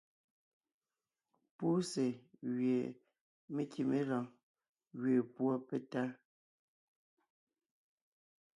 Púse 1.57 2.07
gwie 2.53 2.79
me 3.53 3.63
kíme 3.71 3.99
lɔɔn 4.09 4.25
gẅeen 4.99 5.21
púɔ 5.33 5.53
petá. 5.67 6.03